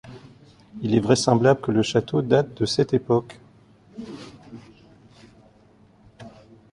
[0.81, 3.37] Il est vraisemblable que le château date de cette époque.